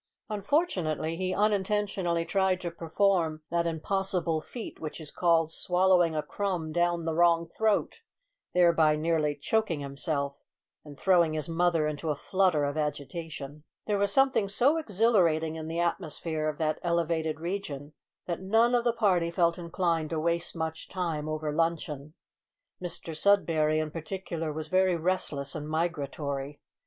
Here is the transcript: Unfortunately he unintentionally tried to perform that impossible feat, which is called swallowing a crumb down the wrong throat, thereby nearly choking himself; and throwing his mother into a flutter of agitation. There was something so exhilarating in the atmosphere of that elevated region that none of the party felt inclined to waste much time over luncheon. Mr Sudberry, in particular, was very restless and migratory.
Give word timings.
Unfortunately 0.31 1.15
he 1.15 1.31
unintentionally 1.31 2.25
tried 2.25 2.59
to 2.61 2.71
perform 2.71 3.43
that 3.51 3.67
impossible 3.67 4.41
feat, 4.41 4.79
which 4.79 4.99
is 4.99 5.11
called 5.11 5.51
swallowing 5.51 6.15
a 6.15 6.23
crumb 6.23 6.71
down 6.71 7.05
the 7.05 7.13
wrong 7.13 7.47
throat, 7.55 8.01
thereby 8.55 8.95
nearly 8.95 9.35
choking 9.35 9.79
himself; 9.79 10.37
and 10.83 10.97
throwing 10.99 11.33
his 11.33 11.47
mother 11.47 11.85
into 11.85 12.09
a 12.09 12.15
flutter 12.15 12.63
of 12.65 12.77
agitation. 12.77 13.63
There 13.85 13.99
was 13.99 14.11
something 14.11 14.49
so 14.49 14.77
exhilarating 14.77 15.55
in 15.55 15.67
the 15.67 15.79
atmosphere 15.79 16.49
of 16.49 16.57
that 16.57 16.79
elevated 16.81 17.39
region 17.39 17.93
that 18.25 18.41
none 18.41 18.73
of 18.73 18.83
the 18.83 18.93
party 18.93 19.29
felt 19.29 19.59
inclined 19.59 20.09
to 20.09 20.19
waste 20.19 20.55
much 20.55 20.89
time 20.89 21.29
over 21.29 21.51
luncheon. 21.53 22.15
Mr 22.81 23.15
Sudberry, 23.15 23.77
in 23.79 23.91
particular, 23.91 24.51
was 24.51 24.67
very 24.67 24.95
restless 24.97 25.53
and 25.53 25.69
migratory. 25.69 26.59